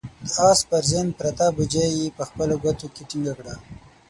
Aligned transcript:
د 0.31 0.33
آس 0.49 0.59
پر 0.69 0.83
زين 0.91 1.07
پرته 1.19 1.45
بوجۍ 1.55 1.89
يې 1.99 2.07
په 2.17 2.23
خپلو 2.29 2.53
ګوتو 2.63 2.87
کې 2.93 3.03
ټينګه 3.09 3.33
کړه. 3.39 3.55